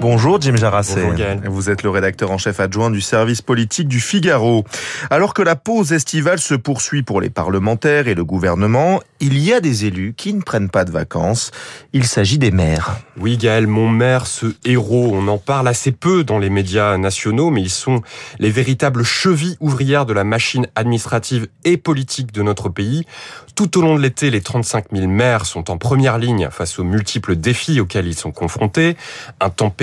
Bonjour 0.00 0.40
Jim 0.40 0.56
Jarassé. 0.56 1.02
Bonjour 1.02 1.14
Gaël. 1.14 1.42
Vous 1.44 1.68
êtes 1.68 1.82
le 1.82 1.90
rédacteur 1.90 2.30
en 2.30 2.38
chef 2.38 2.58
adjoint 2.58 2.90
du 2.90 3.02
service 3.02 3.42
politique 3.42 3.86
du 3.86 4.00
Figaro. 4.00 4.64
Alors 5.10 5.34
que 5.34 5.42
la 5.42 5.56
pause 5.56 5.92
estivale 5.92 6.38
se 6.38 6.54
poursuit 6.54 7.02
pour 7.02 7.20
les 7.20 7.28
parlementaires 7.28 8.08
et 8.08 8.14
le 8.14 8.24
gouvernement, 8.24 9.00
il 9.20 9.38
y 9.38 9.52
a 9.52 9.60
des 9.60 9.84
élus 9.84 10.14
qui 10.16 10.32
ne 10.32 10.40
prennent 10.40 10.70
pas 10.70 10.86
de 10.86 10.90
vacances. 10.90 11.50
Il 11.92 12.06
s'agit 12.06 12.38
des 12.38 12.50
maires. 12.50 12.96
Oui 13.18 13.36
Gaël, 13.36 13.66
mon 13.66 13.90
maire, 13.90 14.26
ce 14.26 14.46
héros, 14.64 15.10
on 15.12 15.28
en 15.28 15.36
parle 15.36 15.68
assez 15.68 15.92
peu 15.92 16.24
dans 16.24 16.38
les 16.38 16.48
médias 16.48 16.96
nationaux, 16.96 17.50
mais 17.50 17.60
ils 17.60 17.68
sont 17.68 18.00
les 18.38 18.50
véritables 18.50 19.04
chevilles 19.04 19.58
ouvrières 19.60 20.06
de 20.06 20.14
la 20.14 20.24
machine 20.24 20.66
administrative 20.76 21.48
et 21.64 21.76
politique 21.76 22.32
de 22.32 22.40
notre 22.40 22.70
pays. 22.70 23.04
Tout 23.54 23.76
au 23.76 23.82
long 23.82 23.96
de 23.96 24.00
l'été, 24.00 24.30
les 24.30 24.40
35 24.40 24.86
000 24.90 25.06
maires 25.08 25.44
sont 25.44 25.70
en 25.70 25.76
première 25.76 26.16
ligne 26.16 26.48
face 26.50 26.78
aux 26.78 26.84
multiples 26.84 27.36
défis 27.36 27.80
auxquels 27.80 28.06
ils 28.06 28.14
sont 28.14 28.32
confrontés. 28.32 28.96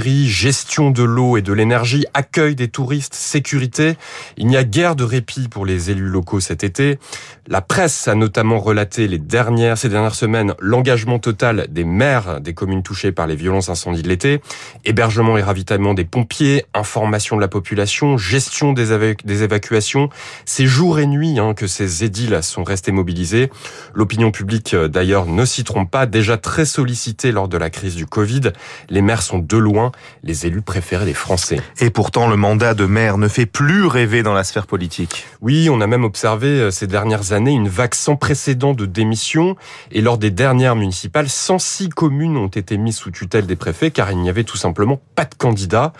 Gestion 0.00 0.90
de 0.90 1.02
l'eau 1.02 1.36
et 1.36 1.42
de 1.42 1.52
l'énergie, 1.52 2.06
accueil 2.14 2.54
des 2.54 2.68
touristes, 2.68 3.14
sécurité. 3.14 3.96
Il 4.38 4.46
n'y 4.46 4.56
a 4.56 4.64
guère 4.64 4.96
de 4.96 5.04
répit 5.04 5.48
pour 5.48 5.66
les 5.66 5.90
élus 5.90 6.08
locaux 6.08 6.40
cet 6.40 6.64
été. 6.64 6.98
La 7.46 7.60
presse 7.60 8.08
a 8.08 8.14
notamment 8.14 8.60
relaté 8.60 9.08
les 9.08 9.18
dernières, 9.18 9.76
ces 9.76 9.88
dernières 9.88 10.14
semaines 10.14 10.54
l'engagement 10.58 11.18
total 11.18 11.66
des 11.68 11.84
maires 11.84 12.40
des 12.40 12.54
communes 12.54 12.82
touchées 12.82 13.12
par 13.12 13.26
les 13.26 13.34
violences 13.36 13.68
incendies 13.68 14.02
de 14.02 14.08
l'été. 14.08 14.40
Hébergement 14.84 15.36
et 15.36 15.42
ravitaillement 15.42 15.92
des 15.92 16.04
pompiers, 16.04 16.64
information 16.72 17.36
de 17.36 17.40
la 17.40 17.48
population, 17.48 18.16
gestion 18.16 18.72
des, 18.72 19.14
des 19.24 19.42
évacuations. 19.42 20.08
C'est 20.46 20.66
jour 20.66 20.98
et 20.98 21.06
nuit 21.06 21.38
hein, 21.38 21.52
que 21.52 21.66
ces 21.66 22.04
édiles 22.04 22.38
sont 22.42 22.64
restés 22.64 22.92
mobilisés. 22.92 23.50
L'opinion 23.94 24.30
publique, 24.30 24.72
euh, 24.72 24.88
d'ailleurs, 24.88 25.26
ne 25.26 25.44
s'y 25.44 25.64
trompe 25.64 25.90
pas. 25.90 26.06
Déjà 26.06 26.38
très 26.38 26.64
sollicitée 26.64 27.32
lors 27.32 27.48
de 27.48 27.58
la 27.58 27.68
crise 27.68 27.96
du 27.96 28.06
Covid, 28.06 28.52
les 28.88 29.02
maires 29.02 29.22
sont 29.22 29.38
de 29.38 29.56
loin 29.56 29.89
les 30.22 30.46
élus 30.46 30.62
préférés 30.62 31.04
des 31.04 31.14
Français. 31.14 31.60
Et 31.80 31.90
pourtant, 31.90 32.28
le 32.28 32.36
mandat 32.36 32.74
de 32.74 32.84
maire 32.84 33.18
ne 33.18 33.28
fait 33.28 33.46
plus 33.46 33.86
rêver 33.86 34.22
dans 34.22 34.32
la 34.32 34.44
sphère 34.44 34.66
politique. 34.66 35.26
Oui, 35.40 35.68
on 35.70 35.80
a 35.80 35.86
même 35.86 36.04
observé 36.04 36.48
euh, 36.48 36.70
ces 36.70 36.86
dernières 36.86 37.32
années 37.32 37.52
une 37.52 37.68
vague 37.68 37.94
sans 37.94 38.16
précédent 38.16 38.74
de 38.74 38.86
démissions. 38.86 39.56
Et 39.90 40.00
lors 40.00 40.18
des 40.18 40.30
dernières 40.30 40.76
municipales, 40.76 41.28
106 41.28 41.90
communes 41.90 42.36
ont 42.36 42.48
été 42.48 42.76
mises 42.78 42.96
sous 42.96 43.10
tutelle 43.10 43.46
des 43.46 43.56
préfets 43.56 43.90
car 43.90 44.10
il 44.10 44.18
n'y 44.18 44.28
avait 44.28 44.44
tout 44.44 44.56
simplement 44.56 45.00
pas 45.14 45.24
de 45.24 45.34
candidats. 45.34 45.92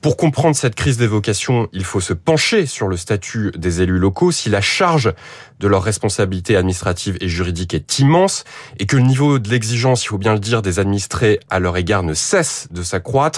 Pour 0.00 0.16
comprendre 0.16 0.54
cette 0.54 0.74
crise 0.74 0.96
des 0.98 1.06
vocations, 1.06 1.68
il 1.72 1.84
faut 1.84 2.00
se 2.00 2.12
pencher 2.12 2.66
sur 2.66 2.88
le 2.88 2.96
statut 2.96 3.50
des 3.56 3.82
élus 3.82 3.98
locaux. 3.98 4.30
Si 4.30 4.48
la 4.48 4.60
charge 4.60 5.12
de 5.58 5.68
leurs 5.68 5.82
responsabilités 5.82 6.56
administratives 6.56 7.16
et 7.20 7.28
juridiques 7.28 7.74
est 7.74 7.98
immense 7.98 8.44
et 8.78 8.86
que 8.86 8.96
le 8.96 9.02
niveau 9.02 9.38
de 9.38 9.48
l'exigence, 9.48 10.04
il 10.04 10.08
faut 10.08 10.18
bien 10.18 10.34
le 10.34 10.38
dire, 10.38 10.62
des 10.62 10.78
administrés 10.78 11.40
à 11.50 11.58
leur 11.58 11.76
égard 11.76 12.02
ne 12.02 12.14
cesse 12.14 12.68
de 12.70 12.82
s'accroître, 12.82 13.35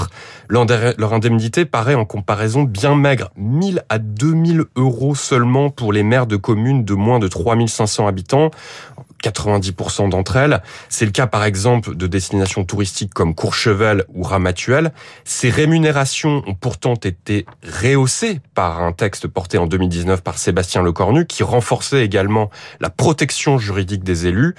leur 0.48 1.12
indemnité 1.12 1.64
paraît 1.64 1.94
en 1.94 2.04
comparaison 2.04 2.62
bien 2.62 2.94
maigre. 2.94 3.30
1000 3.36 3.82
à 3.88 3.98
2000 3.98 4.64
euros 4.76 5.14
seulement 5.14 5.70
pour 5.70 5.92
les 5.92 6.02
maires 6.02 6.26
de 6.26 6.36
communes 6.36 6.84
de 6.84 6.94
moins 6.94 7.18
de 7.18 7.28
3500 7.28 8.06
habitants. 8.06 8.50
90% 9.22 10.10
d'entre 10.10 10.36
elles. 10.36 10.62
C'est 10.88 11.04
le 11.04 11.10
cas 11.10 11.26
par 11.26 11.44
exemple 11.44 11.96
de 11.96 12.06
destinations 12.06 12.64
touristiques 12.64 13.12
comme 13.12 13.34
Courchevel 13.34 14.04
ou 14.14 14.22
Ramatuel. 14.22 14.92
Ces 15.24 15.50
rémunérations 15.50 16.42
ont 16.46 16.54
pourtant 16.54 16.94
été 16.94 17.46
rehaussées 17.82 18.40
par 18.54 18.82
un 18.82 18.92
texte 18.92 19.26
porté 19.26 19.58
en 19.58 19.66
2019 19.66 20.22
par 20.22 20.38
Sébastien 20.38 20.82
Lecornu 20.82 21.26
qui 21.26 21.42
renforçait 21.42 22.04
également 22.04 22.50
la 22.80 22.90
protection 22.90 23.58
juridique 23.58 24.04
des 24.04 24.26
élus. 24.26 24.54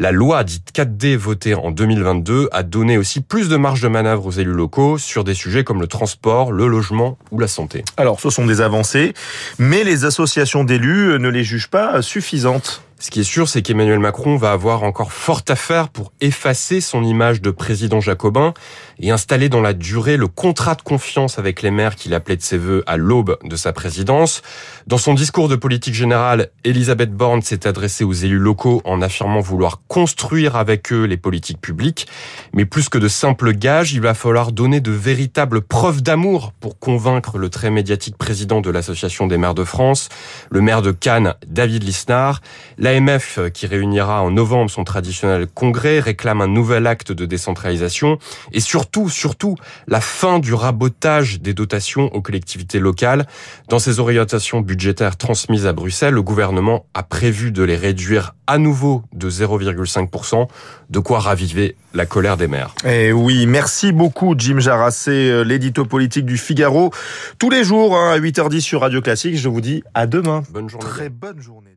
La 0.00 0.12
loi 0.12 0.44
dite 0.44 0.70
4D 0.74 1.14
votée 1.14 1.54
en 1.54 1.70
2022 1.70 2.48
a 2.52 2.62
donné 2.62 2.96
aussi 2.96 3.20
plus 3.20 3.50
de 3.50 3.56
marge 3.58 3.82
de 3.82 3.88
manœuvre 3.88 4.24
aux 4.24 4.30
élus 4.30 4.54
locaux 4.54 4.96
sur 4.96 5.24
des 5.24 5.34
sujets 5.34 5.62
comme 5.62 5.82
le 5.82 5.88
transport, 5.88 6.52
le 6.52 6.68
logement 6.68 7.18
ou 7.30 7.38
la 7.38 7.48
santé. 7.48 7.84
Alors 7.98 8.18
ce 8.18 8.30
sont 8.30 8.46
des 8.46 8.62
avancées, 8.62 9.12
mais 9.58 9.84
les 9.84 10.06
associations 10.06 10.64
d'élus 10.64 11.18
ne 11.18 11.28
les 11.28 11.44
jugent 11.44 11.68
pas 11.68 12.00
suffisantes. 12.00 12.82
Ce 13.02 13.10
qui 13.10 13.20
est 13.20 13.24
sûr, 13.24 13.48
c'est 13.48 13.62
qu'Emmanuel 13.62 13.98
Macron 13.98 14.36
va 14.36 14.52
avoir 14.52 14.82
encore 14.82 15.10
fort 15.10 15.40
à 15.48 15.56
faire 15.56 15.88
pour 15.88 16.12
effacer 16.20 16.82
son 16.82 17.02
image 17.02 17.40
de 17.40 17.50
président 17.50 17.98
jacobin 17.98 18.52
et 18.98 19.10
installer 19.10 19.48
dans 19.48 19.62
la 19.62 19.72
durée 19.72 20.18
le 20.18 20.28
contrat 20.28 20.74
de 20.74 20.82
confiance 20.82 21.38
avec 21.38 21.62
les 21.62 21.70
maires 21.70 21.96
qu'il 21.96 22.12
appelait 22.12 22.36
de 22.36 22.42
ses 22.42 22.58
voeux 22.58 22.84
à 22.86 22.98
l'aube 22.98 23.38
de 23.42 23.56
sa 23.56 23.72
présidence. 23.72 24.42
Dans 24.86 24.98
son 24.98 25.14
discours 25.14 25.48
de 25.48 25.56
politique 25.56 25.94
générale, 25.94 26.50
Elisabeth 26.64 27.10
Borne 27.10 27.40
s'est 27.40 27.66
adressée 27.66 28.04
aux 28.04 28.12
élus 28.12 28.38
locaux 28.38 28.82
en 28.84 29.00
affirmant 29.00 29.40
vouloir 29.40 29.80
construire 29.88 30.56
avec 30.56 30.92
eux 30.92 31.04
les 31.04 31.16
politiques 31.16 31.62
publiques. 31.62 32.06
Mais 32.52 32.66
plus 32.66 32.90
que 32.90 32.98
de 32.98 33.08
simples 33.08 33.54
gages, 33.54 33.94
il 33.94 34.02
va 34.02 34.12
falloir 34.12 34.52
donner 34.52 34.80
de 34.80 34.92
véritables 34.92 35.62
preuves 35.62 36.02
d'amour 36.02 36.52
pour 36.60 36.78
convaincre 36.78 37.38
le 37.38 37.48
très 37.48 37.70
médiatique 37.70 38.18
président 38.18 38.60
de 38.60 38.68
l'Association 38.68 39.26
des 39.26 39.38
maires 39.38 39.54
de 39.54 39.64
France, 39.64 40.10
le 40.50 40.60
maire 40.60 40.82
de 40.82 40.92
Cannes, 40.92 41.32
David 41.46 41.82
Lisnard. 41.82 42.42
L'AMF, 42.90 43.38
qui 43.54 43.68
réunira 43.68 44.20
en 44.20 44.32
novembre 44.32 44.68
son 44.68 44.82
traditionnel 44.82 45.46
congrès, 45.46 46.00
réclame 46.00 46.40
un 46.40 46.48
nouvel 46.48 46.88
acte 46.88 47.12
de 47.12 47.24
décentralisation 47.24 48.18
et 48.52 48.58
surtout, 48.58 49.08
surtout, 49.08 49.54
la 49.86 50.00
fin 50.00 50.40
du 50.40 50.54
rabotage 50.54 51.40
des 51.40 51.54
dotations 51.54 52.12
aux 52.12 52.20
collectivités 52.20 52.80
locales. 52.80 53.28
Dans 53.68 53.78
ses 53.78 54.00
orientations 54.00 54.60
budgétaires 54.60 55.16
transmises 55.16 55.66
à 55.66 55.72
Bruxelles, 55.72 56.14
le 56.14 56.22
gouvernement 56.22 56.84
a 56.94 57.04
prévu 57.04 57.52
de 57.52 57.62
les 57.62 57.76
réduire 57.76 58.34
à 58.48 58.58
nouveau 58.58 59.04
de 59.12 59.30
0,5%, 59.30 60.48
de 60.90 60.98
quoi 60.98 61.20
raviver 61.20 61.76
la 61.94 62.06
colère 62.06 62.36
des 62.36 62.48
maires. 62.48 62.74
Eh 62.84 63.12
oui, 63.12 63.46
merci 63.46 63.92
beaucoup 63.92 64.34
Jim 64.36 64.58
Jarassé, 64.58 65.44
l'édito 65.44 65.84
politique 65.84 66.26
du 66.26 66.36
Figaro. 66.36 66.90
Tous 67.38 67.50
les 67.50 67.62
jours 67.62 67.96
hein, 67.96 68.10
à 68.10 68.18
8h10 68.18 68.60
sur 68.60 68.80
Radio 68.80 69.00
Classique, 69.00 69.36
je 69.36 69.48
vous 69.48 69.60
dis 69.60 69.84
à 69.94 70.08
demain. 70.08 70.42
Bonne 70.50 70.68
journée. 70.68 70.88
Très 70.88 71.08
bonne 71.08 71.40
journée. 71.40 71.69